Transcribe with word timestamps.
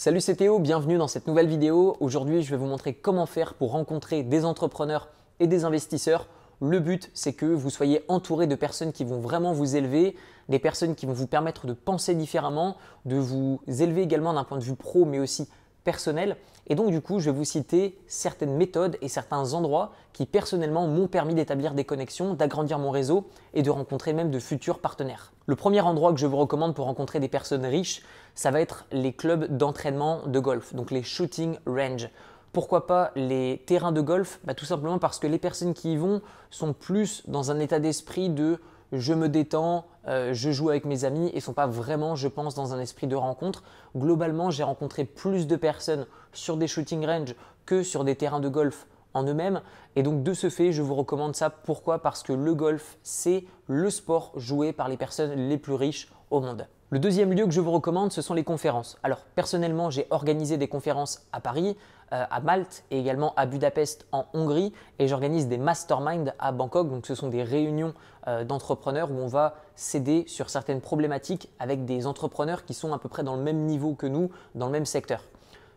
Salut 0.00 0.20
c'est 0.20 0.36
Théo, 0.36 0.60
bienvenue 0.60 0.96
dans 0.96 1.08
cette 1.08 1.26
nouvelle 1.26 1.48
vidéo. 1.48 1.96
Aujourd'hui 1.98 2.44
je 2.44 2.50
vais 2.50 2.56
vous 2.56 2.66
montrer 2.66 2.94
comment 2.94 3.26
faire 3.26 3.54
pour 3.54 3.72
rencontrer 3.72 4.22
des 4.22 4.44
entrepreneurs 4.44 5.08
et 5.40 5.48
des 5.48 5.64
investisseurs. 5.64 6.28
Le 6.62 6.78
but 6.78 7.10
c'est 7.14 7.32
que 7.32 7.46
vous 7.46 7.68
soyez 7.68 8.04
entouré 8.06 8.46
de 8.46 8.54
personnes 8.54 8.92
qui 8.92 9.02
vont 9.02 9.18
vraiment 9.18 9.52
vous 9.52 9.74
élever, 9.74 10.14
des 10.48 10.60
personnes 10.60 10.94
qui 10.94 11.04
vont 11.04 11.14
vous 11.14 11.26
permettre 11.26 11.66
de 11.66 11.72
penser 11.72 12.14
différemment, 12.14 12.76
de 13.06 13.16
vous 13.16 13.60
élever 13.66 14.02
également 14.02 14.32
d'un 14.32 14.44
point 14.44 14.58
de 14.58 14.62
vue 14.62 14.76
pro 14.76 15.04
mais 15.04 15.18
aussi 15.18 15.48
personnel. 15.88 16.36
Et 16.66 16.74
donc 16.74 16.90
du 16.90 17.00
coup, 17.00 17.18
je 17.18 17.30
vais 17.30 17.36
vous 17.36 17.46
citer 17.46 17.98
certaines 18.08 18.54
méthodes 18.54 18.98
et 19.00 19.08
certains 19.08 19.54
endroits 19.54 19.92
qui 20.12 20.26
personnellement 20.26 20.86
m'ont 20.86 21.06
permis 21.06 21.34
d'établir 21.34 21.72
des 21.72 21.84
connexions, 21.84 22.34
d'agrandir 22.34 22.78
mon 22.78 22.90
réseau 22.90 23.26
et 23.54 23.62
de 23.62 23.70
rencontrer 23.70 24.12
même 24.12 24.30
de 24.30 24.38
futurs 24.38 24.80
partenaires. 24.80 25.32
Le 25.46 25.56
premier 25.56 25.80
endroit 25.80 26.12
que 26.12 26.20
je 26.20 26.26
vous 26.26 26.36
recommande 26.36 26.74
pour 26.74 26.84
rencontrer 26.84 27.20
des 27.20 27.28
personnes 27.28 27.64
riches, 27.64 28.02
ça 28.34 28.50
va 28.50 28.60
être 28.60 28.84
les 28.92 29.14
clubs 29.14 29.56
d'entraînement 29.56 30.26
de 30.26 30.38
golf, 30.40 30.74
donc 30.74 30.90
les 30.90 31.02
shooting 31.02 31.56
range. 31.64 32.10
Pourquoi 32.52 32.86
pas 32.86 33.12
les 33.16 33.62
terrains 33.64 33.92
de 33.92 34.02
golf? 34.02 34.38
Bah, 34.44 34.52
Tout 34.52 34.66
simplement 34.66 34.98
parce 34.98 35.18
que 35.18 35.26
les 35.26 35.38
personnes 35.38 35.72
qui 35.72 35.94
y 35.94 35.96
vont 35.96 36.20
sont 36.50 36.74
plus 36.74 37.22
dans 37.28 37.50
un 37.50 37.60
état 37.60 37.78
d'esprit 37.78 38.28
de 38.28 38.60
je 38.92 39.12
me 39.12 39.28
détends, 39.28 39.86
euh, 40.06 40.32
je 40.32 40.50
joue 40.50 40.70
avec 40.70 40.84
mes 40.84 41.04
amis 41.04 41.30
et 41.34 41.40
sont 41.40 41.52
pas 41.52 41.66
vraiment, 41.66 42.16
je 42.16 42.28
pense, 42.28 42.54
dans 42.54 42.72
un 42.74 42.80
esprit 42.80 43.06
de 43.06 43.16
rencontre. 43.16 43.62
Globalement, 43.96 44.50
j'ai 44.50 44.62
rencontré 44.62 45.04
plus 45.04 45.46
de 45.46 45.56
personnes 45.56 46.06
sur 46.32 46.56
des 46.56 46.68
shooting 46.68 47.04
range 47.04 47.34
que 47.66 47.82
sur 47.82 48.04
des 48.04 48.16
terrains 48.16 48.40
de 48.40 48.48
golf 48.48 48.86
en 49.14 49.24
eux-mêmes. 49.24 49.60
Et 49.96 50.02
donc 50.02 50.22
de 50.22 50.32
ce 50.32 50.48
fait, 50.48 50.72
je 50.72 50.82
vous 50.82 50.94
recommande 50.94 51.36
ça. 51.36 51.50
Pourquoi? 51.50 52.00
Parce 52.00 52.22
que 52.22 52.32
le 52.32 52.54
golf, 52.54 52.98
c'est 53.02 53.44
le 53.66 53.90
sport 53.90 54.32
joué 54.36 54.72
par 54.72 54.88
les 54.88 54.96
personnes 54.96 55.32
les 55.48 55.58
plus 55.58 55.74
riches 55.74 56.10
au 56.30 56.40
monde. 56.40 56.66
Le 56.90 56.98
deuxième 56.98 57.34
lieu 57.34 57.44
que 57.44 57.50
je 57.50 57.60
vous 57.60 57.70
recommande, 57.70 58.12
ce 58.12 58.22
sont 58.22 58.32
les 58.32 58.44
conférences. 58.44 58.96
Alors 59.02 59.18
personnellement, 59.34 59.90
j'ai 59.90 60.06
organisé 60.08 60.56
des 60.56 60.68
conférences 60.68 61.26
à 61.34 61.40
Paris, 61.40 61.76
euh, 62.14 62.24
à 62.30 62.40
Malte 62.40 62.82
et 62.90 62.98
également 62.98 63.34
à 63.36 63.44
Budapest 63.44 64.06
en 64.10 64.24
Hongrie 64.32 64.72
et 64.98 65.06
j'organise 65.06 65.48
des 65.48 65.58
masterminds 65.58 66.32
à 66.38 66.50
Bangkok. 66.50 66.88
Donc 66.88 67.06
ce 67.06 67.14
sont 67.14 67.28
des 67.28 67.42
réunions 67.42 67.92
euh, 68.26 68.42
d'entrepreneurs 68.42 69.10
où 69.10 69.16
on 69.16 69.26
va 69.26 69.56
s'aider 69.76 70.24
sur 70.28 70.48
certaines 70.48 70.80
problématiques 70.80 71.50
avec 71.58 71.84
des 71.84 72.06
entrepreneurs 72.06 72.64
qui 72.64 72.72
sont 72.72 72.94
à 72.94 72.98
peu 72.98 73.10
près 73.10 73.22
dans 73.22 73.36
le 73.36 73.42
même 73.42 73.66
niveau 73.66 73.92
que 73.92 74.06
nous, 74.06 74.30
dans 74.54 74.64
le 74.64 74.72
même 74.72 74.86
secteur. 74.86 75.24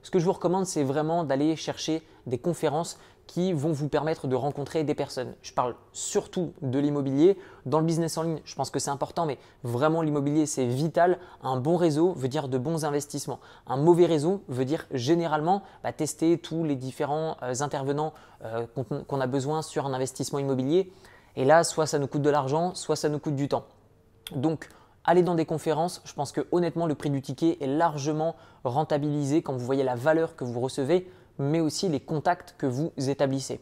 Ce 0.04 0.12
que 0.12 0.20
je 0.20 0.24
vous 0.24 0.32
recommande, 0.32 0.66
c'est 0.66 0.86
vraiment 0.86 1.26
d'aller 1.26 1.58
chercher 1.58 2.04
des 2.26 2.38
conférences 2.38 2.98
qui 3.28 3.54
vont 3.54 3.72
vous 3.72 3.88
permettre 3.88 4.28
de 4.28 4.36
rencontrer 4.36 4.84
des 4.84 4.94
personnes. 4.94 5.34
Je 5.42 5.54
parle 5.54 5.76
surtout 5.94 6.52
de 6.62 6.80
l'immobilier. 6.80 7.38
Dans 7.66 7.80
le 7.80 7.86
business 7.86 8.18
en 8.18 8.24
ligne, 8.24 8.42
je 8.44 8.56
pense 8.56 8.70
que 8.70 8.80
c'est 8.80 8.90
important, 8.90 9.26
mais 9.26 9.38
vraiment 9.64 10.02
l'immobilier, 10.02 10.46
c'est 10.46 10.66
vital. 10.66 11.18
Un 11.42 11.56
bon 11.56 11.78
réseau 11.78 12.12
veut 12.12 12.28
dire 12.28 12.50
de 12.50 12.58
bons 12.58 12.84
investissements. 12.84 13.40
Un 13.68 13.78
mauvais 13.78 14.06
réseau 14.06 14.44
veut 14.50 14.66
dire 14.66 14.86
généralement 14.92 15.64
bah, 15.82 15.94
tester 15.94 16.38
tous 16.40 16.66
les 16.66 16.76
différents 16.76 17.38
euh, 17.42 17.54
intervenants 17.62 18.14
euh, 18.44 18.66
qu'on 19.08 19.22
a 19.22 19.28
besoin 19.28 19.62
sur 19.62 19.86
un 19.86 19.94
investissement 19.94 20.40
immobilier. 20.40 20.92
Et 21.38 21.46
là, 21.46 21.64
soit 21.64 21.86
ça 21.86 22.00
nous 22.00 22.08
coûte 22.08 22.24
de 22.24 22.30
l'argent, 22.30 22.76
soit 22.76 22.98
ça 22.98 23.08
nous 23.08 23.20
coûte 23.20 23.36
du 23.36 23.48
temps. 23.48 23.64
Donc, 24.36 24.68
aller 25.06 25.24
dans 25.24 25.36
des 25.36 25.46
conférences, 25.46 26.02
je 26.04 26.14
pense 26.14 26.32
que 26.32 26.46
honnêtement, 26.52 26.86
le 26.86 26.96
prix 26.96 27.10
du 27.10 27.22
ticket 27.22 27.58
est 27.62 27.68
largement 27.68 28.36
rentabilisé 28.64 29.42
quand 29.42 29.54
vous 29.54 29.66
voyez 29.66 29.84
la 29.84 29.96
valeur 29.96 30.36
que 30.36 30.44
vous 30.44 30.60
recevez 30.60 31.10
mais 31.42 31.60
aussi 31.60 31.90
les 31.90 32.00
contacts 32.00 32.56
que 32.58 32.68
vous 32.68 32.92
établissez. 32.98 33.60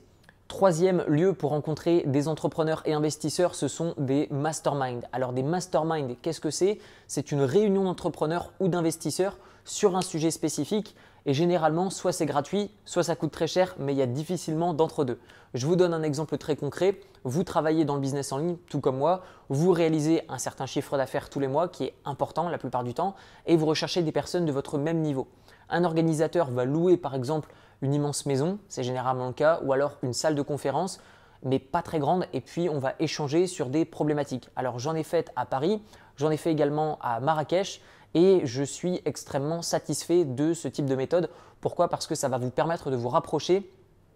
Troisième 0.47 1.03
lieu 1.07 1.33
pour 1.33 1.51
rencontrer 1.51 2.03
des 2.07 2.27
entrepreneurs 2.27 2.81
et 2.85 2.93
investisseurs, 2.93 3.55
ce 3.55 3.67
sont 3.67 3.93
des 3.97 4.27
masterminds. 4.31 5.05
Alors 5.11 5.31
des 5.31 5.43
masterminds, 5.43 6.15
qu'est-ce 6.21 6.41
que 6.41 6.49
c'est? 6.49 6.79
C'est 7.07 7.31
une 7.31 7.41
réunion 7.41 7.83
d'entrepreneurs 7.83 8.51
ou 8.59 8.67
d'investisseurs 8.67 9.37
sur 9.63 9.95
un 9.95 10.01
sujet 10.01 10.31
spécifique 10.31 10.95
et 11.25 11.33
généralement 11.33 11.91
soit 11.91 12.11
c'est 12.11 12.25
gratuit, 12.25 12.71
soit 12.85 13.03
ça 13.03 13.15
coûte 13.15 13.31
très 13.31 13.45
cher, 13.45 13.75
mais 13.77 13.93
il 13.93 13.97
y 13.97 14.01
a 14.01 14.07
difficilement 14.07 14.73
d'entre-deux. 14.73 15.19
Je 15.53 15.67
vous 15.67 15.75
donne 15.75 15.93
un 15.93 16.01
exemple 16.01 16.37
très 16.37 16.55
concret. 16.55 16.99
Vous 17.23 17.43
travaillez 17.43 17.85
dans 17.85 17.95
le 17.95 18.01
business 18.01 18.31
en 18.31 18.39
ligne, 18.39 18.57
tout 18.69 18.79
comme 18.79 18.97
moi, 18.97 19.21
vous 19.49 19.71
réalisez 19.71 20.23
un 20.29 20.39
certain 20.39 20.65
chiffre 20.65 20.97
d'affaires 20.97 21.29
tous 21.29 21.39
les 21.39 21.47
mois 21.47 21.67
qui 21.67 21.83
est 21.83 21.93
important 22.05 22.49
la 22.49 22.57
plupart 22.57 22.83
du 22.83 22.95
temps 22.95 23.15
et 23.45 23.55
vous 23.55 23.67
recherchez 23.67 24.01
des 24.01 24.11
personnes 24.11 24.45
de 24.45 24.51
votre 24.51 24.79
même 24.79 25.01
niveau. 25.01 25.27
Un 25.69 25.83
organisateur 25.83 26.49
va 26.49 26.65
louer 26.65 26.97
par 26.97 27.13
exemple 27.13 27.49
une 27.81 27.93
immense 27.93 28.25
maison, 28.25 28.59
c'est 28.67 28.83
généralement 28.83 29.27
le 29.27 29.33
cas, 29.33 29.59
ou 29.63 29.73
alors 29.73 29.97
une 30.03 30.13
salle 30.13 30.35
de 30.35 30.41
conférence, 30.41 30.99
mais 31.43 31.59
pas 31.59 31.81
très 31.81 31.99
grande, 31.99 32.25
et 32.33 32.41
puis 32.41 32.69
on 32.69 32.79
va 32.79 32.93
échanger 32.99 33.47
sur 33.47 33.67
des 33.67 33.85
problématiques. 33.85 34.49
Alors 34.55 34.79
j'en 34.79 34.95
ai 34.95 35.03
fait 35.03 35.31
à 35.35 35.45
Paris, 35.45 35.81
j'en 36.17 36.31
ai 36.31 36.37
fait 36.37 36.51
également 36.51 36.99
à 37.01 37.19
Marrakech, 37.19 37.81
et 38.13 38.41
je 38.43 38.63
suis 38.63 39.01
extrêmement 39.05 39.61
satisfait 39.61 40.25
de 40.25 40.53
ce 40.53 40.67
type 40.67 40.85
de 40.85 40.95
méthode. 40.95 41.29
Pourquoi? 41.61 41.89
Parce 41.89 42.07
que 42.07 42.15
ça 42.15 42.27
va 42.27 42.37
vous 42.37 42.49
permettre 42.49 42.89
de 42.89 42.95
vous 42.95 43.09
rapprocher 43.09 43.71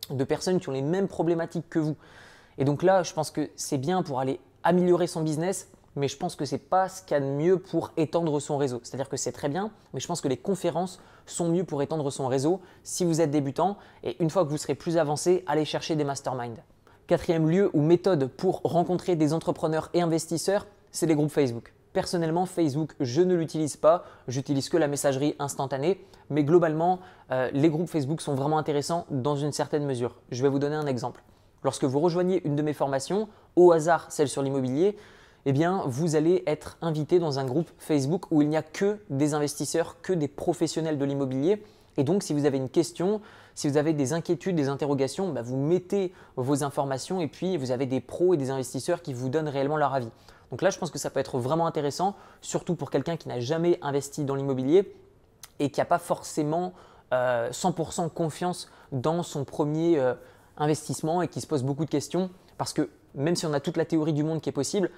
de 0.10 0.24
personnes 0.24 0.60
qui 0.60 0.70
ont 0.70 0.74
les 0.74 0.82
mêmes 0.82 1.08
problématiques 1.08 1.70
que 1.70 1.80
vous. 1.80 1.96
Et 2.58 2.66
donc 2.66 2.84
là, 2.84 3.04
je 3.04 3.14
pense 3.14 3.32
que 3.32 3.50
c'est 3.56 3.78
bien 3.78 4.04
pour 4.04 4.20
aller 4.20 4.40
améliorer 4.64 5.08
son 5.08 5.22
business, 5.22 5.70
mais 5.96 6.08
je 6.08 6.18
pense 6.18 6.36
que 6.36 6.46
ce 6.46 6.56
n'est 6.56 6.60
pas 6.60 6.90
ce 6.90 7.02
qu'il 7.02 7.12
y 7.12 7.18
a 7.18 7.20
de 7.20 7.26
mieux 7.26 7.58
pour 7.60 7.92
étendre 7.98 8.40
son 8.40 8.58
réseau. 8.58 8.80
C'est-à-dire 8.84 9.10
que 9.10 9.18
c'est 9.18 9.32
très 9.32 9.50
bien, 9.50 9.72
mais 9.94 10.00
je 10.00 10.08
pense 10.08 10.22
que 10.22 10.28
les 10.28 10.38
conférences 10.38 11.00
sont 11.26 11.50
mieux 11.50 11.64
pour 11.64 11.82
étendre 11.82 12.10
son 12.12 12.28
réseau 12.28 12.62
si 12.84 13.06
vous 13.06 13.22
êtes 13.22 13.32
débutant. 13.32 13.78
Et 14.04 14.22
une 14.22 14.30
fois 14.30 14.44
que 14.44 14.50
vous 14.50 14.58
serez 14.58 14.76
plus 14.76 14.98
avancé, 14.98 15.44
allez 15.48 15.66
chercher 15.66 15.96
des 15.96 16.04
masterminds. 16.04 16.62
Quatrième 17.08 17.50
lieu 17.50 17.70
ou 17.74 17.82
méthode 17.82 18.28
pour 18.28 18.62
rencontrer 18.64 19.16
des 19.16 19.34
entrepreneurs 19.34 19.90
et 19.94 20.02
investisseurs, 20.02 20.68
c'est 20.92 21.06
les 21.06 21.16
groupes 21.16 21.32
Facebook. 21.32 21.74
Personnellement, 21.92 22.48
Facebook, 22.48 22.96
je 23.00 23.22
ne 23.22 23.36
l'utilise 23.36 23.78
pas, 23.78 24.04
j'utilise 24.28 24.68
que 24.68 24.78
la 24.78 24.88
messagerie 24.88 25.36
instantanée, 25.38 26.04
mais 26.30 26.44
globalement, 26.44 27.00
euh, 27.32 27.52
les 27.54 27.70
groupes 27.70 27.90
Facebook 27.90 28.22
sont 28.22 28.34
vraiment 28.34 28.58
intéressants 28.58 29.06
dans 29.12 29.36
une 29.36 29.52
certaine 29.52 29.86
mesure. 29.86 30.16
Je 30.32 30.42
vais 30.42 30.50
vous 30.50 30.60
donner 30.60 30.76
un 30.76 30.88
exemple. 30.88 31.24
Lorsque 31.64 31.84
vous 31.84 32.00
rejoignez 32.00 32.42
une 32.46 32.56
de 32.56 32.62
mes 32.62 32.74
formations, 32.74 33.30
au 33.56 33.72
hasard 33.72 34.08
celle 34.10 34.28
sur 34.28 34.42
l'immobilier, 34.42 34.98
eh 35.46 35.52
bien, 35.52 35.84
vous 35.88 36.16
allez 36.16 36.44
être 36.48 36.78
invité 36.82 37.20
dans 37.20 37.40
un 37.40 37.46
groupe 37.46 37.70
Facebook 37.78 38.26
où 38.32 38.42
il 38.42 38.50
n'y 38.50 38.58
a 38.58 38.62
que 38.62 39.00
des 39.10 39.34
investisseurs, 39.34 40.02
que 40.02 40.14
des 40.14 40.28
professionnels 40.28 40.98
de 40.98 41.06
l'immobilier. 41.06 41.64
Et 41.98 42.04
donc, 42.04 42.24
si 42.24 42.34
vous 42.34 42.46
avez 42.46 42.58
une 42.58 42.70
question, 42.70 43.22
si 43.56 43.68
vous 43.68 43.78
avez 43.78 43.94
des 43.94 44.14
inquiétudes, 44.14 44.56
des 44.56 44.70
interrogations, 44.70 45.32
bah, 45.32 45.42
vous 45.42 45.58
mettez 45.58 46.14
vos 46.38 46.64
informations 46.64 47.20
et 47.20 47.28
puis 47.28 47.58
vous 47.58 47.72
avez 47.72 47.86
des 47.86 48.00
pros 48.00 48.34
et 48.34 48.38
des 48.38 48.50
investisseurs 48.50 49.02
qui 49.02 49.14
vous 49.14 49.30
donnent 49.30 49.50
réellement 49.50 49.78
leur 49.78 49.94
avis. 49.94 50.10
Donc 50.50 50.62
là, 50.62 50.70
je 50.70 50.78
pense 50.78 50.92
que 50.92 51.00
ça 51.00 51.10
peut 51.10 51.20
être 51.20 51.40
vraiment 51.40 51.68
intéressant, 51.68 52.16
surtout 52.42 52.76
pour 52.76 52.90
quelqu'un 52.90 53.18
qui 53.18 53.28
n'a 53.28 53.40
jamais 53.40 53.80
investi 53.82 54.24
dans 54.24 54.36
l'immobilier 54.36 54.96
et 55.60 55.70
qui 55.70 55.80
n'a 55.80 55.86
pas 55.86 56.00
forcément 56.00 56.74
100% 57.12 58.06
euh, 58.06 58.10
confiance 58.10 58.70
dans 58.92 59.24
son 59.24 59.44
premier 59.44 60.00
euh, 60.00 60.14
investissement 60.58 61.22
et 61.22 61.28
qui 61.28 61.42
se 61.42 61.48
pose 61.48 61.64
beaucoup 61.64 61.86
de 61.86 61.90
questions. 61.90 62.30
Parce 62.58 62.72
que 62.72 62.90
même 63.16 63.36
si 63.36 63.46
on 63.46 63.54
a 63.54 63.60
toute 63.60 63.78
la 63.78 63.86
théorie 63.86 64.14
du 64.14 64.24
monde 64.24 64.42
qui 64.42 64.50
est 64.50 64.54
possible, 64.54 64.90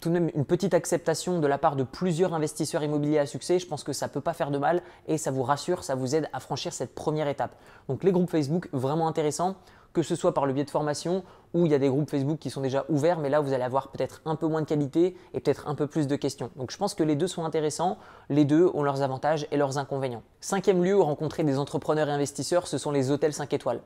tout 0.00 0.08
de 0.08 0.14
même 0.14 0.30
une 0.34 0.44
petite 0.44 0.74
acceptation 0.74 1.40
de 1.40 1.46
la 1.46 1.58
part 1.58 1.76
de 1.76 1.82
plusieurs 1.82 2.34
investisseurs 2.34 2.82
immobiliers 2.82 3.18
à 3.18 3.26
succès, 3.26 3.58
je 3.58 3.66
pense 3.66 3.82
que 3.82 3.92
ça 3.92 4.06
ne 4.06 4.10
peut 4.10 4.20
pas 4.20 4.34
faire 4.34 4.50
de 4.50 4.58
mal 4.58 4.82
et 5.08 5.18
ça 5.18 5.30
vous 5.30 5.42
rassure, 5.42 5.84
ça 5.84 5.94
vous 5.94 6.14
aide 6.14 6.28
à 6.32 6.40
franchir 6.40 6.72
cette 6.72 6.94
première 6.94 7.28
étape. 7.28 7.56
Donc 7.88 8.04
les 8.04 8.12
groupes 8.12 8.30
Facebook, 8.30 8.68
vraiment 8.72 9.08
intéressants, 9.08 9.56
que 9.96 10.02
ce 10.02 10.14
soit 10.14 10.34
par 10.34 10.44
le 10.44 10.52
biais 10.52 10.64
de 10.64 10.70
formation 10.70 11.24
ou 11.54 11.64
il 11.64 11.72
y 11.72 11.74
a 11.74 11.78
des 11.78 11.88
groupes 11.88 12.10
Facebook 12.10 12.38
qui 12.38 12.50
sont 12.50 12.60
déjà 12.60 12.84
ouverts, 12.90 13.18
mais 13.18 13.30
là 13.30 13.40
vous 13.40 13.54
allez 13.54 13.62
avoir 13.62 13.88
peut-être 13.88 14.20
un 14.26 14.36
peu 14.36 14.46
moins 14.46 14.60
de 14.60 14.66
qualité 14.66 15.16
et 15.32 15.40
peut-être 15.40 15.66
un 15.68 15.74
peu 15.74 15.86
plus 15.86 16.06
de 16.06 16.16
questions. 16.16 16.50
Donc 16.56 16.70
je 16.70 16.76
pense 16.76 16.92
que 16.92 17.02
les 17.02 17.16
deux 17.16 17.28
sont 17.28 17.46
intéressants, 17.46 17.96
les 18.28 18.44
deux 18.44 18.70
ont 18.74 18.82
leurs 18.82 19.00
avantages 19.00 19.46
et 19.50 19.56
leurs 19.56 19.78
inconvénients. 19.78 20.22
Cinquième 20.40 20.84
lieu 20.84 20.94
où 20.94 21.02
rencontrer 21.02 21.44
des 21.44 21.58
entrepreneurs 21.58 22.10
et 22.10 22.12
investisseurs, 22.12 22.66
ce 22.66 22.76
sont 22.76 22.90
les 22.90 23.10
hôtels 23.10 23.32
5 23.32 23.50
étoiles. 23.54 23.80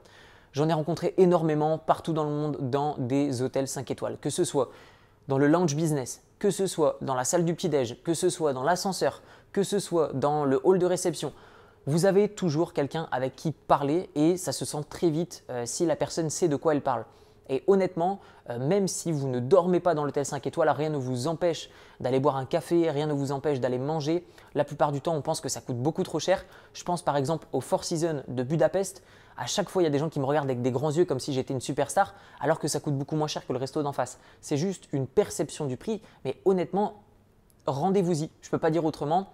J'en 0.52 0.68
ai 0.68 0.72
rencontré 0.72 1.14
énormément 1.16 1.78
partout 1.78 2.12
dans 2.12 2.24
le 2.24 2.30
monde 2.30 2.56
dans 2.60 2.96
des 2.98 3.40
hôtels 3.40 3.68
5 3.68 3.88
étoiles, 3.92 4.18
que 4.20 4.30
ce 4.30 4.42
soit 4.42 4.70
dans 5.30 5.38
le 5.38 5.46
lounge 5.46 5.76
business, 5.76 6.22
que 6.40 6.50
ce 6.50 6.66
soit 6.66 6.98
dans 7.02 7.14
la 7.14 7.22
salle 7.22 7.44
du 7.44 7.54
petit-déj, 7.54 8.02
que 8.02 8.14
ce 8.14 8.28
soit 8.28 8.52
dans 8.52 8.64
l'ascenseur, 8.64 9.22
que 9.52 9.62
ce 9.62 9.78
soit 9.78 10.10
dans 10.12 10.44
le 10.44 10.60
hall 10.64 10.80
de 10.80 10.86
réception, 10.86 11.32
vous 11.86 12.04
avez 12.04 12.28
toujours 12.28 12.72
quelqu'un 12.72 13.08
avec 13.12 13.36
qui 13.36 13.52
parler 13.52 14.10
et 14.16 14.36
ça 14.36 14.50
se 14.50 14.64
sent 14.64 14.84
très 14.90 15.08
vite 15.08 15.44
euh, 15.48 15.66
si 15.66 15.86
la 15.86 15.94
personne 15.94 16.30
sait 16.30 16.48
de 16.48 16.56
quoi 16.56 16.74
elle 16.74 16.82
parle. 16.82 17.04
Et 17.48 17.62
honnêtement, 17.68 18.18
euh, 18.50 18.58
même 18.58 18.88
si 18.88 19.12
vous 19.12 19.28
ne 19.28 19.38
dormez 19.38 19.78
pas 19.78 19.94
dans 19.94 20.04
l'hôtel 20.04 20.26
5 20.26 20.44
étoiles, 20.46 20.68
rien 20.68 20.90
ne 20.90 20.98
vous 20.98 21.28
empêche 21.28 21.70
d'aller 22.00 22.18
boire 22.18 22.36
un 22.36 22.44
café, 22.44 22.90
rien 22.90 23.06
ne 23.06 23.12
vous 23.12 23.30
empêche 23.30 23.60
d'aller 23.60 23.78
manger. 23.78 24.26
La 24.54 24.64
plupart 24.64 24.90
du 24.90 25.00
temps, 25.00 25.14
on 25.14 25.22
pense 25.22 25.40
que 25.40 25.48
ça 25.48 25.60
coûte 25.60 25.78
beaucoup 25.78 26.02
trop 26.02 26.18
cher. 26.18 26.44
Je 26.74 26.82
pense 26.82 27.02
par 27.02 27.16
exemple 27.16 27.46
au 27.52 27.60
Four 27.60 27.84
Seasons 27.84 28.24
de 28.26 28.42
Budapest. 28.42 29.02
À 29.40 29.46
chaque 29.46 29.70
fois, 29.70 29.80
il 29.80 29.84
y 29.84 29.88
a 29.88 29.90
des 29.90 29.98
gens 29.98 30.10
qui 30.10 30.20
me 30.20 30.26
regardent 30.26 30.50
avec 30.50 30.60
des 30.60 30.70
grands 30.70 30.90
yeux 30.90 31.06
comme 31.06 31.18
si 31.18 31.32
j'étais 31.32 31.54
une 31.54 31.62
superstar, 31.62 32.14
alors 32.40 32.58
que 32.58 32.68
ça 32.68 32.78
coûte 32.78 32.98
beaucoup 32.98 33.16
moins 33.16 33.26
cher 33.26 33.46
que 33.46 33.54
le 33.54 33.58
resto 33.58 33.82
d'en 33.82 33.92
face. 33.92 34.18
C'est 34.42 34.58
juste 34.58 34.86
une 34.92 35.06
perception 35.06 35.64
du 35.64 35.78
prix, 35.78 36.02
mais 36.26 36.36
honnêtement, 36.44 37.02
rendez-vous-y. 37.66 38.28
Je 38.42 38.48
ne 38.48 38.50
peux 38.50 38.58
pas 38.58 38.70
dire 38.70 38.84
autrement. 38.84 39.32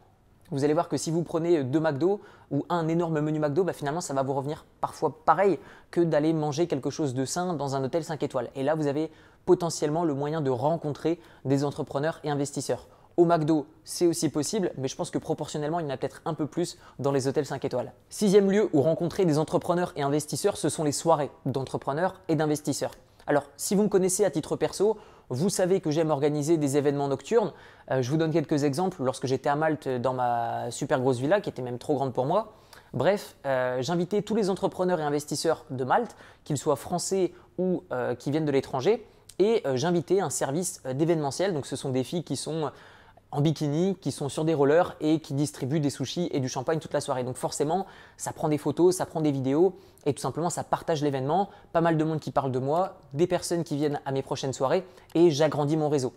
Vous 0.53 0.63
allez 0.63 0.75
voir 0.75 0.89
que 0.89 0.97
si 0.97 1.11
vous 1.11 1.25
prenez 1.25 1.65
deux 1.65 1.81
McDo 1.81 2.21
ou 2.53 2.65
un 2.69 2.87
énorme 2.87 3.21
menu 3.21 3.41
McDo, 3.41 3.65
bah 3.65 3.73
finalement 3.73 4.01
ça 4.01 4.15
va 4.15 4.23
vous 4.23 4.35
revenir 4.35 4.65
parfois 4.81 5.25
pareil 5.25 5.59
que 5.91 6.01
d'aller 6.01 6.33
manger 6.33 6.69
quelque 6.69 6.91
chose 6.91 7.13
de 7.13 7.25
sain 7.25 7.55
dans 7.55 7.75
un 7.75 7.83
hôtel 7.83 8.05
5 8.05 8.23
étoiles. 8.23 8.51
Et 8.55 8.63
là, 8.63 8.77
vous 8.77 8.87
avez 8.87 9.11
potentiellement 9.45 10.05
le 10.05 10.15
moyen 10.15 10.41
de 10.41 10.51
rencontrer 10.51 11.19
des 11.45 11.65
entrepreneurs 11.65 12.21
et 12.23 12.31
investisseurs. 12.31 12.87
Au 13.17 13.25
McDo, 13.25 13.67
c'est 13.85 14.07
aussi 14.07 14.29
possible, 14.29 14.73
mais 14.77 14.89
je 14.89 14.97
pense 14.97 15.11
que 15.11 15.19
proportionnellement, 15.19 15.81
il 15.81 15.85
y 15.85 15.87
en 15.87 15.91
a 15.91 15.97
peut-être 15.97 16.21
un 16.25 16.35
peu 16.35 16.47
plus 16.47 16.77
dans 16.99 17.13
les 17.13 17.29
hôtels 17.29 17.47
5 17.47 17.65
étoiles. 17.65 17.93
Sixième 18.11 18.51
lieu 18.51 18.69
où 18.73 18.83
rencontrer 18.83 19.25
des 19.25 19.39
entrepreneurs 19.39 19.93
et 19.97 20.03
investisseurs, 20.03 20.57
ce 20.57 20.69
sont 20.69 20.85
les 20.85 20.93
soirées 20.93 21.31
d'entrepreneurs 21.47 22.21
et 22.29 22.37
d'investisseurs. 22.37 22.93
Alors, 23.27 23.45
si 23.57 23.75
vous 23.75 23.83
me 23.83 23.89
connaissez 23.89 24.25
à 24.25 24.31
titre 24.31 24.57
perso, 24.57 24.99
vous 25.31 25.49
savez 25.49 25.81
que 25.81 25.91
j'aime 25.91 26.11
organiser 26.11 26.59
des 26.59 26.77
événements 26.77 27.09
nocturnes. 27.09 27.53
Euh, 27.91 28.03
je 28.03 28.11
vous 28.11 28.17
donne 28.17 28.33
quelques 28.33 28.63
exemples. 28.63 29.03
Lorsque 29.03 29.27
j'étais 29.27 29.49
à 29.49 29.57
Malte 29.57 29.89
dans 29.89 30.15
ma 30.15 30.71
super 30.71 31.01
grosse 31.01 31.19
villa, 31.19 31.41
qui 31.41 31.49
était 31.49 31.63
même 31.63 31.79
trop 31.79 31.95
grande 31.95 32.13
pour 32.13 32.27
moi, 32.27 32.53
Bref, 32.93 33.37
euh, 33.45 33.83
j'invitais 33.83 34.23
tous 34.23 34.35
les 34.35 34.49
entrepreneurs 34.49 35.01
et 35.01 35.03
investisseurs 35.03 35.67
de 35.71 35.85
Malte, 35.85 36.17
qu'ils 36.45 36.57
soient 36.57 36.77
français 36.77 37.33
ou 37.59 37.83
euh, 37.93 38.15
qui 38.15 38.31
viennent 38.31 38.47
de 38.47 38.53
l'étranger, 38.53 39.05
et 39.39 39.63
j'invitais 39.75 40.21
un 40.21 40.31
service 40.31 40.83
d'événementiel. 40.95 41.53
Donc, 41.53 41.67
ce 41.67 41.77
sont 41.77 41.91
des 41.91 42.05
filles 42.05 42.25
qui 42.25 42.37
sont 42.37 42.71
en 43.33 43.41
bikini, 43.41 43.97
qui 43.97 44.13
sont 44.13 44.29
sur 44.29 44.45
des 44.45 44.55
rollers 44.55 44.97
et 45.01 45.21
qui 45.21 45.35
distribuent 45.35 45.81
des 45.81 45.91
sushis 45.91 46.29
et 46.33 46.41
du 46.41 46.49
champagne 46.49 46.79
toute 46.79 46.93
la 46.95 47.01
soirée. 47.01 47.25
Donc 47.25 47.37
forcément, 47.37 47.87
ça 48.17 48.33
prend 48.33 48.49
des 48.49 48.59
photos, 48.59 48.97
ça 48.97 49.07
prend 49.07 49.21
des 49.21 49.33
vidéos 49.33 49.77
et 50.07 50.15
tout 50.15 50.23
simplement, 50.23 50.51
ça 50.51 50.65
partage 50.65 51.03
l'événement. 51.03 51.51
Pas 51.73 51.81
mal 51.81 51.97
de 51.97 52.05
monde 52.05 52.21
qui 52.21 52.31
parle 52.31 52.53
de 52.53 52.59
moi, 52.59 52.99
des 53.13 53.27
personnes 53.27 53.65
qui 53.65 53.77
viennent 53.77 54.01
à 54.05 54.13
mes 54.13 54.23
prochaines 54.23 54.53
soirées 54.53 54.85
et 55.15 55.31
j'agrandis 55.31 55.77
mon 55.77 55.89
réseau. 55.89 56.13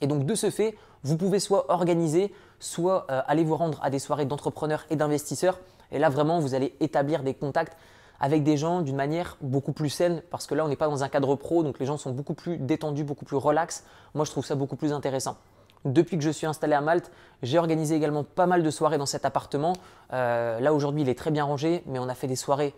Et 0.00 0.06
donc 0.06 0.24
de 0.24 0.34
ce 0.34 0.50
fait, 0.50 0.76
vous 1.02 1.16
pouvez 1.16 1.38
soit 1.38 1.70
organiser, 1.70 2.32
soit 2.58 3.06
euh, 3.10 3.20
aller 3.26 3.44
vous 3.44 3.56
rendre 3.56 3.78
à 3.82 3.90
des 3.90 3.98
soirées 3.98 4.24
d'entrepreneurs 4.24 4.84
et 4.90 4.96
d'investisseurs. 4.96 5.60
Et 5.92 5.98
là, 5.98 6.08
vraiment, 6.08 6.40
vous 6.40 6.54
allez 6.54 6.74
établir 6.80 7.22
des 7.22 7.34
contacts 7.34 7.76
avec 8.20 8.42
des 8.42 8.56
gens 8.56 8.80
d'une 8.80 8.96
manière 8.96 9.36
beaucoup 9.40 9.72
plus 9.72 9.90
saine 9.90 10.22
parce 10.30 10.46
que 10.46 10.54
là, 10.54 10.64
on 10.64 10.68
n'est 10.68 10.76
pas 10.76 10.88
dans 10.88 11.04
un 11.04 11.08
cadre 11.08 11.36
pro, 11.36 11.62
donc 11.62 11.78
les 11.78 11.86
gens 11.86 11.96
sont 11.96 12.10
beaucoup 12.10 12.34
plus 12.34 12.58
détendus, 12.58 13.04
beaucoup 13.04 13.24
plus 13.24 13.36
relax. 13.36 13.84
Moi, 14.14 14.24
je 14.24 14.30
trouve 14.30 14.44
ça 14.44 14.54
beaucoup 14.54 14.76
plus 14.76 14.92
intéressant. 14.92 15.36
Depuis 15.84 16.18
que 16.18 16.24
je 16.24 16.30
suis 16.30 16.46
installé 16.46 16.74
à 16.74 16.80
Malte, 16.80 17.10
j'ai 17.42 17.58
organisé 17.58 17.94
également 17.94 18.24
pas 18.24 18.46
mal 18.46 18.62
de 18.62 18.70
soirées 18.70 18.98
dans 18.98 19.06
cet 19.06 19.24
appartement. 19.24 19.74
Euh, 20.12 20.60
là 20.60 20.74
aujourd'hui, 20.74 21.02
il 21.02 21.08
est 21.08 21.18
très 21.18 21.30
bien 21.30 21.44
rangé, 21.44 21.82
mais 21.86 21.98
on 21.98 22.08
a 22.08 22.14
fait 22.14 22.26
des 22.26 22.36
soirées 22.36 22.74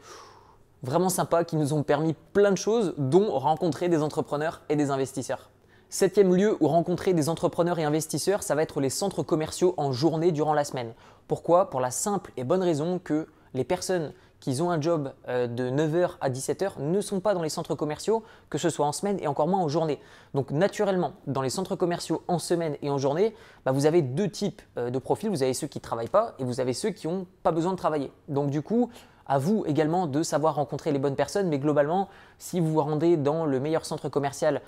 vraiment 0.82 1.08
sympas 1.08 1.44
qui 1.44 1.56
nous 1.56 1.72
ont 1.72 1.82
permis 1.82 2.14
plein 2.32 2.50
de 2.50 2.58
choses, 2.58 2.94
dont 2.96 3.38
rencontrer 3.38 3.88
des 3.88 4.02
entrepreneurs 4.02 4.62
et 4.68 4.76
des 4.76 4.90
investisseurs. 4.90 5.50
Septième 5.88 6.34
lieu 6.34 6.56
où 6.60 6.68
rencontrer 6.68 7.14
des 7.14 7.28
entrepreneurs 7.28 7.78
et 7.78 7.84
investisseurs, 7.84 8.42
ça 8.42 8.54
va 8.54 8.62
être 8.62 8.80
les 8.80 8.90
centres 8.90 9.22
commerciaux 9.22 9.74
en 9.76 9.92
journée 9.92 10.30
durant 10.30 10.54
la 10.54 10.64
semaine. 10.64 10.94
Pourquoi? 11.26 11.68
Pour 11.68 11.80
la 11.80 11.90
simple 11.90 12.32
et 12.36 12.44
bonne 12.44 12.62
raison 12.62 13.00
que 13.02 13.26
les 13.54 13.64
personnes 13.64 14.12
qui 14.40 14.60
ont 14.62 14.70
un 14.70 14.80
job 14.80 15.12
euh, 15.28 15.46
de 15.46 15.70
9h 15.70 16.12
à 16.20 16.30
17h 16.30 16.80
ne 16.80 17.00
sont 17.00 17.20
pas 17.20 17.34
dans 17.34 17.42
les 17.42 17.48
centres 17.50 17.74
commerciaux, 17.74 18.24
que 18.48 18.58
ce 18.58 18.70
soit 18.70 18.86
en 18.86 18.92
semaine 18.92 19.18
et 19.20 19.26
encore 19.26 19.46
moins 19.46 19.60
en 19.60 19.68
journée. 19.68 20.00
Donc 20.34 20.50
naturellement, 20.50 21.12
dans 21.26 21.42
les 21.42 21.50
centres 21.50 21.76
commerciaux 21.76 22.22
en 22.26 22.38
semaine 22.38 22.76
et 22.82 22.90
en 22.90 22.98
journée, 22.98 23.34
bah, 23.64 23.72
vous 23.72 23.86
avez 23.86 24.02
deux 24.02 24.28
types 24.28 24.62
euh, 24.78 24.90
de 24.90 24.98
profils. 24.98 25.28
Vous 25.28 25.42
avez 25.42 25.54
ceux 25.54 25.66
qui 25.66 25.78
ne 25.78 25.82
travaillent 25.82 26.08
pas 26.08 26.34
et 26.38 26.44
vous 26.44 26.60
avez 26.60 26.72
ceux 26.72 26.90
qui 26.90 27.06
n'ont 27.06 27.26
pas 27.42 27.52
besoin 27.52 27.72
de 27.72 27.76
travailler. 27.76 28.10
Donc 28.28 28.50
du 28.50 28.62
coup, 28.62 28.90
à 29.26 29.38
vous 29.38 29.64
également 29.66 30.06
de 30.06 30.22
savoir 30.22 30.56
rencontrer 30.56 30.90
les 30.90 30.98
bonnes 30.98 31.16
personnes, 31.16 31.48
mais 31.48 31.58
globalement, 31.58 32.08
si 32.38 32.58
vous 32.58 32.72
vous 32.72 32.80
rendez 32.80 33.16
dans 33.16 33.44
le 33.44 33.60
meilleur 33.60 33.84
centre 33.84 34.08
commercial 34.08 34.62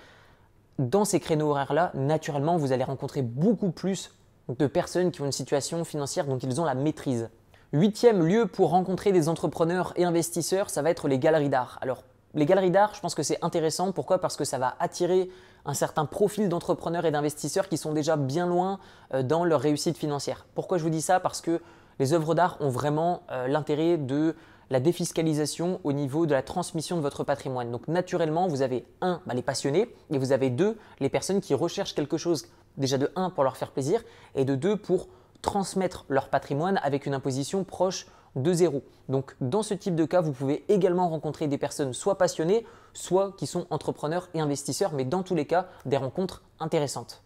dans 0.79 1.05
ces 1.05 1.19
créneaux 1.19 1.51
horaires-là, 1.51 1.91
naturellement, 1.95 2.57
vous 2.57 2.73
allez 2.73 2.85
rencontrer 2.85 3.23
beaucoup 3.23 3.71
plus 3.71 4.15
de 4.49 4.67
personnes 4.67 5.11
qui 5.11 5.21
ont 5.21 5.27
une 5.27 5.33
situation 5.33 5.85
financière 5.85 6.27
dont 6.27 6.39
ils 6.39 6.61
ont 6.61 6.65
la 6.65 6.75
maîtrise. 6.75 7.31
Huitième 7.75 8.23
lieu 8.23 8.45
pour 8.45 8.69
rencontrer 8.69 9.13
des 9.13 9.31
entrepreneurs 9.31 9.95
et 9.97 10.05
investisseurs, 10.05 10.69
ça 10.69 10.83
va 10.83 10.91
être 10.91 11.09
les 11.09 11.19
galeries 11.19 11.49
d'art. 11.49 11.79
Alors, 11.81 12.05
les 12.35 12.45
galeries 12.45 12.71
d'art, 12.71 12.95
je 12.95 13.01
pense 13.01 13.15
que 13.15 13.23
c'est 13.23 13.43
intéressant. 13.43 13.93
Pourquoi? 13.93 14.19
Parce 14.19 14.37
que 14.37 14.45
ça 14.45 14.59
va 14.59 14.77
attirer 14.79 15.31
un 15.65 15.73
certain 15.73 16.05
profil 16.05 16.51
d'entrepreneurs 16.51 17.07
et 17.07 17.11
d'investisseurs 17.11 17.71
qui 17.71 17.79
sont 17.79 17.95
déjà 17.95 18.17
bien 18.17 18.47
loin 18.47 18.79
euh, 19.15 19.23
dans 19.23 19.47
leur 19.47 19.63
réussite 19.63 19.97
financière. 19.97 20.45
Pourquoi 20.55 20.77
je 20.77 20.83
vous 20.83 20.91
dis 20.91 21.01
ça? 21.01 21.19
Parce 21.19 21.41
que 21.41 21.63
les 21.99 22.13
œuvres 22.13 22.35
d'art 22.35 22.59
ont 22.61 22.69
vraiment 22.69 23.23
euh, 23.31 23.49
l'intérêt 23.49 23.97
de 23.97 24.37
la 24.69 24.79
défiscalisation 24.79 25.81
au 25.83 25.95
niveau 25.95 26.27
de 26.27 26.35
la 26.35 26.43
transmission 26.43 26.99
de 26.99 27.03
votre 27.03 27.25
patrimoine. 27.25 27.71
Donc 27.71 27.89
naturellement, 27.89 28.49
vous 28.49 28.61
avez 28.61 28.85
un, 29.01 29.23
bah, 29.25 29.33
les 29.33 29.41
passionnés, 29.41 29.89
et 30.11 30.19
vous 30.19 30.33
avez 30.33 30.51
deux, 30.51 30.77
les 31.01 31.09
personnes 31.09 31.41
qui 31.41 31.55
recherchent 31.55 31.95
quelque 31.95 32.19
chose, 32.19 32.49
déjà 32.77 32.99
de 32.99 33.11
un, 33.17 33.31
pour 33.31 33.45
leur 33.45 33.57
faire 33.57 33.71
plaisir, 33.71 34.03
et 34.35 34.45
de 34.45 34.57
deux, 34.57 34.77
pour 34.77 35.09
transmettre 35.43 36.05
leur 36.09 36.29
patrimoine 36.29 36.81
avec 36.83 37.07
une 37.07 37.15
imposition 37.15 37.65
proche 37.65 38.07
de 38.37 38.53
zéro. 38.53 38.83
Donc 39.09 39.37
dans 39.41 39.63
ce 39.63 39.75
type 39.75 39.95
de 39.95 40.05
cas, 40.05 40.21
vous 40.21 40.33
pouvez 40.33 40.65
également 40.69 41.09
rencontrer 41.09 41.49
des 41.49 41.59
personnes 41.59 41.93
soit 41.93 42.17
passionnées, 42.17 42.65
soit 42.95 43.33
qui 43.37 43.47
sont 43.47 43.67
entrepreneurs 43.71 44.29
et 44.35 44.41
investisseurs, 44.41 44.93
mais 44.95 45.05
dans 45.05 45.23
tous 45.23 45.35
les 45.35 45.47
cas, 45.47 45.67
des 45.85 45.97
rencontres 45.97 46.43
intéressantes. 46.61 47.23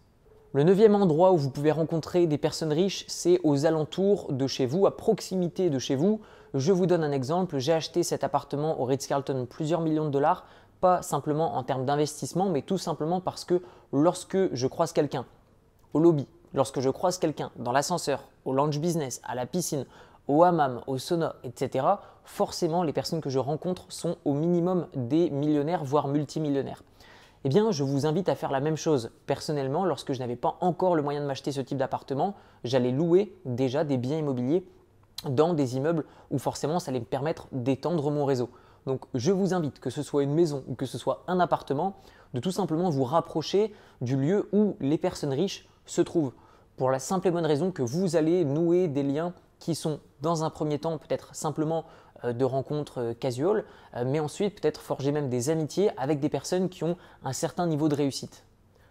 Le 0.53 0.63
neuvième 0.63 0.95
endroit 0.95 1.33
où 1.33 1.37
vous 1.37 1.49
pouvez 1.49 1.71
rencontrer 1.71 2.25
des 2.25 2.37
personnes 2.37 2.73
riches, 2.73 3.05
c'est 3.07 3.39
aux 3.43 3.65
alentours 3.65 4.31
de 4.31 4.47
chez 4.47 4.65
vous, 4.65 4.87
à 4.87 4.95
proximité 4.95 5.69
de 5.69 5.77
chez 5.77 5.95
vous. 5.95 6.21
Je 6.53 6.71
vous 6.71 6.85
donne 6.85 7.03
un 7.03 7.11
exemple, 7.11 7.57
j'ai 7.57 7.73
acheté 7.73 8.01
cet 8.01 8.23
appartement 8.23 8.79
au 8.81 8.85
Ritz-Carlton 8.85 9.45
plusieurs 9.49 9.81
millions 9.81 10.05
de 10.05 10.09
dollars, 10.09 10.45
pas 10.79 11.01
simplement 11.01 11.57
en 11.57 11.63
termes 11.63 11.85
d'investissement, 11.85 12.49
mais 12.49 12.61
tout 12.61 12.77
simplement 12.77 13.19
parce 13.19 13.45
que 13.45 13.61
lorsque 13.91 14.53
je 14.53 14.67
croise 14.67 14.93
quelqu'un 14.93 15.25
au 15.93 15.99
lobby, 15.99 16.27
Lorsque 16.57 16.79
je 16.79 16.89
croise 16.89 17.19
quelqu'un 17.19 17.51
dans 17.57 17.71
l'ascenseur, 17.71 18.23
au 18.43 18.51
lounge 18.51 18.79
business, 18.79 19.21
à 19.23 19.35
la 19.35 19.45
piscine, 19.45 19.85
au 20.27 20.43
hammam, 20.43 20.81
au 20.87 20.97
sauna, 20.97 21.35
etc., 21.43 21.85
forcément 22.23 22.81
les 22.81 22.93
personnes 22.93 23.21
que 23.21 23.29
je 23.29 23.37
rencontre 23.37 23.85
sont 23.89 24.17
au 24.25 24.33
minimum 24.33 24.87
des 24.95 25.29
millionnaires, 25.29 25.83
voire 25.83 26.07
multimillionnaires. 26.07 26.83
Eh 27.43 27.49
bien, 27.49 27.69
je 27.69 27.83
vous 27.83 28.07
invite 28.07 28.27
à 28.27 28.33
faire 28.33 28.49
la 28.49 28.59
même 28.59 28.75
chose. 28.75 29.11
Personnellement, 29.27 29.85
lorsque 29.85 30.13
je 30.13 30.19
n'avais 30.19 30.35
pas 30.35 30.57
encore 30.59 30.95
le 30.95 31.03
moyen 31.03 31.21
de 31.21 31.27
m'acheter 31.27 31.51
ce 31.51 31.61
type 31.61 31.77
d'appartement, 31.77 32.33
j'allais 32.63 32.91
louer 32.91 33.37
déjà 33.45 33.83
des 33.83 33.97
biens 33.97 34.17
immobiliers 34.17 34.65
dans 35.29 35.53
des 35.53 35.77
immeubles 35.77 36.05
où 36.31 36.39
forcément 36.39 36.79
ça 36.79 36.89
allait 36.89 37.01
me 37.01 37.05
permettre 37.05 37.45
d'étendre 37.51 38.09
mon 38.09 38.25
réseau. 38.25 38.49
Donc 38.87 39.05
je 39.13 39.31
vous 39.31 39.53
invite, 39.53 39.79
que 39.79 39.91
ce 39.91 40.01
soit 40.01 40.23
une 40.23 40.33
maison 40.33 40.63
ou 40.67 40.73
que 40.73 40.87
ce 40.87 40.97
soit 40.97 41.23
un 41.27 41.39
appartement, 41.39 41.97
de 42.33 42.39
tout 42.39 42.51
simplement 42.51 42.89
vous 42.89 43.03
rapprocher 43.03 43.75
du 44.01 44.17
lieu 44.17 44.49
où 44.53 44.75
les 44.79 44.97
personnes 44.97 45.33
riches 45.33 45.69
se 45.85 46.01
trouve 46.01 46.33
pour 46.77 46.91
la 46.91 46.99
simple 46.99 47.27
et 47.27 47.31
bonne 47.31 47.45
raison 47.45 47.71
que 47.71 47.81
vous 47.81 48.15
allez 48.15 48.45
nouer 48.45 48.87
des 48.87 49.03
liens 49.03 49.33
qui 49.59 49.73
sont 49.75 49.99
dans 50.21 50.43
un 50.43 50.51
premier 50.51 50.77
temps 50.77 50.97
peut-être 50.99 51.35
simplement 51.35 51.85
euh, 52.23 52.33
de 52.33 52.45
rencontres 52.45 52.99
euh, 53.01 53.13
casual, 53.13 53.65
euh, 53.95 54.03
mais 54.05 54.19
ensuite 54.19 54.61
peut-être 54.61 54.81
forger 54.81 55.11
même 55.11 55.27
des 55.27 55.49
amitiés 55.49 55.89
avec 55.97 56.19
des 56.19 56.29
personnes 56.29 56.69
qui 56.69 56.83
ont 56.83 56.95
un 57.23 57.33
certain 57.33 57.65
niveau 57.65 57.89
de 57.89 57.95
réussite. 57.95 58.43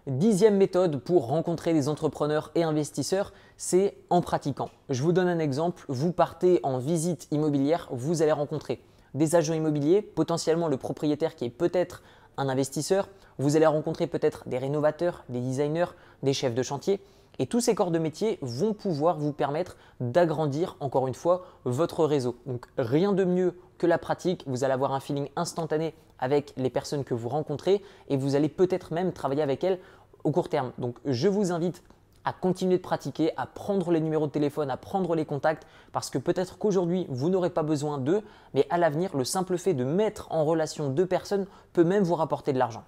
Dixième 0.09 0.57
méthode 0.57 0.99
pour 0.99 1.29
rencontrer 1.29 1.73
des 1.73 1.89
entrepreneurs 1.89 2.51
et 2.55 2.65
investisseurs, 2.65 3.33
c'est 3.57 3.97
en 4.11 4.21
pratiquant. 4.21 4.71
Je 4.89 5.03
vous 5.03 5.13
donne 5.13 5.29
un 5.29 5.39
exemple, 5.39 5.85
vous 5.89 6.13
partez 6.13 6.61
en 6.65 6.79
visite 6.79 7.29
immobilière, 7.31 7.89
vous 7.91 8.23
allez 8.23 8.33
rencontrer 8.33 8.81
des 9.15 9.35
agents 9.35 9.55
immobiliers, 9.55 10.03
potentiellement 10.03 10.69
le 10.69 10.77
propriétaire 10.77 11.35
qui 11.37 11.45
est 11.45 11.51
peut-être 11.51 12.03
un 12.37 12.49
investisseur, 12.49 13.09
vous 13.39 13.57
allez 13.57 13.67
rencontrer 13.67 14.07
peut-être 14.07 14.49
des 14.49 14.59
rénovateurs, 14.59 15.25
des 15.29 15.41
designers, 15.41 15.87
des 16.23 16.33
chefs 16.33 16.55
de 16.55 16.63
chantier. 16.63 17.01
Et 17.39 17.47
tous 17.47 17.61
ces 17.61 17.75
corps 17.75 17.91
de 17.91 17.99
métier 17.99 18.39
vont 18.43 18.73
pouvoir 18.73 19.19
vous 19.19 19.33
permettre 19.33 19.77
d'agrandir 20.01 20.77
encore 20.81 21.07
une 21.07 21.15
fois 21.15 21.45
votre 21.65 22.05
réseau. 22.05 22.37
Donc 22.47 22.67
rien 22.79 23.13
de 23.13 23.25
mieux 23.25 23.59
que 23.79 23.87
la 23.87 23.99
pratique, 23.99 24.43
vous 24.47 24.65
allez 24.65 24.73
avoir 24.73 24.93
un 24.93 25.01
feeling 25.01 25.29
instantané 25.37 25.95
avec 26.19 26.55
les 26.57 26.71
personnes 26.71 27.05
que 27.05 27.15
vous 27.15 27.29
rencontrez 27.29 27.83
et 28.09 28.17
vous 28.17 28.35
allez 28.37 28.49
peut-être 28.49 28.93
même 28.93 29.13
travailler 29.13 29.43
avec 29.43 29.63
elles 29.65 29.79
au 30.25 30.31
court 30.31 30.49
terme. 30.49 30.73
Donc 30.79 30.97
je 31.05 31.29
vous 31.29 31.53
invite 31.53 31.83
à 32.25 32.33
continuer 32.33 32.79
de 32.79 32.83
pratiquer, 32.83 33.31
à 33.37 33.47
prendre 33.47 33.93
les 33.93 34.01
numéros 34.01 34.27
de 34.27 34.33
téléphone, 34.33 34.69
à 34.69 34.77
prendre 34.77 35.15
les 35.15 35.25
contacts, 35.25 35.65
parce 35.93 36.11
que 36.11 36.19
peut-être 36.19 36.59
qu'aujourd'hui, 36.59 37.07
vous 37.09 37.31
n'aurez 37.31 37.51
pas 37.51 37.63
besoin 37.63 37.99
d'eux, 37.99 38.21
mais 38.53 38.67
à 38.69 38.79
l'avenir, 38.79 39.17
le 39.17 39.25
simple 39.25 39.57
fait 39.57 39.75
de 39.75 39.85
mettre 39.85 40.27
en 40.33 40.45
relation 40.45 40.89
deux 40.89 41.07
personnes 41.07 41.47
peut 41.73 41.85
même 41.85 42.03
vous 42.03 42.17
rapporter 42.17 42.53
de 42.53 42.59
l'argent. 42.59 42.83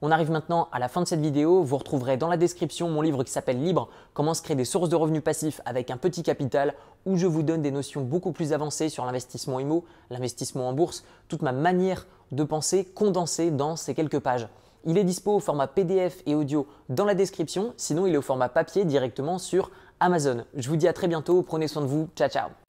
On 0.00 0.12
arrive 0.12 0.30
maintenant 0.30 0.68
à 0.70 0.78
la 0.78 0.88
fin 0.88 1.02
de 1.02 1.06
cette 1.06 1.20
vidéo. 1.20 1.62
Vous 1.62 1.76
retrouverez 1.76 2.16
dans 2.16 2.28
la 2.28 2.36
description 2.36 2.88
mon 2.88 3.02
livre 3.02 3.24
qui 3.24 3.32
s'appelle 3.32 3.60
Libre, 3.60 3.88
comment 4.14 4.34
se 4.34 4.42
créer 4.42 4.56
des 4.56 4.64
sources 4.64 4.88
de 4.88 4.96
revenus 4.96 5.22
passifs 5.22 5.60
avec 5.64 5.90
un 5.90 5.96
petit 5.96 6.22
capital, 6.22 6.74
où 7.04 7.16
je 7.16 7.26
vous 7.26 7.42
donne 7.42 7.62
des 7.62 7.72
notions 7.72 8.02
beaucoup 8.02 8.32
plus 8.32 8.52
avancées 8.52 8.88
sur 8.88 9.04
l'investissement 9.04 9.58
IMO, 9.58 9.84
l'investissement 10.10 10.68
en 10.68 10.72
bourse, 10.72 11.04
toute 11.26 11.42
ma 11.42 11.52
manière 11.52 12.06
de 12.30 12.44
penser 12.44 12.84
condensée 12.84 13.50
dans 13.50 13.74
ces 13.74 13.94
quelques 13.94 14.20
pages. 14.20 14.48
Il 14.84 14.96
est 14.98 15.04
dispo 15.04 15.32
au 15.32 15.40
format 15.40 15.66
PDF 15.66 16.22
et 16.26 16.34
audio 16.36 16.66
dans 16.88 17.04
la 17.04 17.14
description, 17.14 17.72
sinon 17.76 18.06
il 18.06 18.14
est 18.14 18.18
au 18.18 18.22
format 18.22 18.48
papier 18.48 18.84
directement 18.84 19.38
sur 19.38 19.70
Amazon. 19.98 20.44
Je 20.54 20.68
vous 20.68 20.76
dis 20.76 20.86
à 20.86 20.92
très 20.92 21.08
bientôt, 21.08 21.42
prenez 21.42 21.66
soin 21.66 21.82
de 21.82 21.88
vous, 21.88 22.08
ciao 22.14 22.28
ciao 22.28 22.67